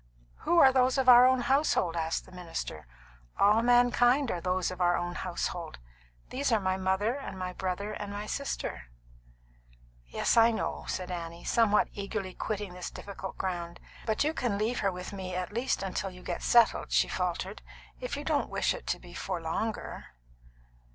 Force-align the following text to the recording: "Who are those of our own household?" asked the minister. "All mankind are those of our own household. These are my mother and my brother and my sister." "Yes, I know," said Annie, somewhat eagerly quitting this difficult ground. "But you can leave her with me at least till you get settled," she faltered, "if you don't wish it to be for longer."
"Who 0.37 0.57
are 0.57 0.71
those 0.73 0.97
of 0.97 1.07
our 1.07 1.27
own 1.27 1.41
household?" 1.41 1.95
asked 1.95 2.25
the 2.25 2.31
minister. 2.31 2.87
"All 3.37 3.61
mankind 3.61 4.31
are 4.31 4.41
those 4.41 4.71
of 4.71 4.81
our 4.81 4.97
own 4.97 5.13
household. 5.13 5.77
These 6.31 6.51
are 6.51 6.59
my 6.59 6.75
mother 6.75 7.13
and 7.15 7.37
my 7.37 7.53
brother 7.53 7.91
and 7.91 8.11
my 8.11 8.25
sister." 8.25 8.85
"Yes, 10.07 10.37
I 10.37 10.49
know," 10.49 10.85
said 10.87 11.11
Annie, 11.11 11.43
somewhat 11.43 11.87
eagerly 11.93 12.33
quitting 12.33 12.73
this 12.73 12.89
difficult 12.89 13.37
ground. 13.37 13.79
"But 14.07 14.23
you 14.23 14.33
can 14.33 14.57
leave 14.57 14.79
her 14.79 14.91
with 14.91 15.13
me 15.13 15.35
at 15.35 15.53
least 15.53 15.83
till 15.93 16.09
you 16.09 16.23
get 16.23 16.41
settled," 16.41 16.91
she 16.91 17.07
faltered, 17.07 17.61
"if 17.99 18.17
you 18.17 18.23
don't 18.23 18.49
wish 18.49 18.73
it 18.73 18.87
to 18.87 18.99
be 18.99 19.13
for 19.13 19.39
longer." 19.39 20.05